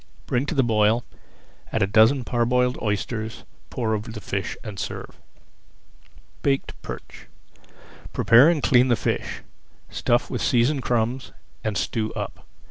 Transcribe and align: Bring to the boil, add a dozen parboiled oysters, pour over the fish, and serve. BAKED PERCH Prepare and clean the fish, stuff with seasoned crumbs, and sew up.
Bring 0.25 0.47
to 0.47 0.55
the 0.55 0.63
boil, 0.63 1.05
add 1.71 1.83
a 1.83 1.85
dozen 1.85 2.23
parboiled 2.23 2.75
oysters, 2.81 3.43
pour 3.69 3.93
over 3.93 4.11
the 4.11 4.19
fish, 4.19 4.57
and 4.63 4.79
serve. 4.79 5.19
BAKED 6.41 6.73
PERCH 6.81 7.27
Prepare 8.11 8.49
and 8.49 8.63
clean 8.63 8.87
the 8.87 8.95
fish, 8.95 9.43
stuff 9.91 10.27
with 10.27 10.41
seasoned 10.41 10.81
crumbs, 10.81 11.33
and 11.63 11.77
sew 11.77 12.09
up. 12.15 12.47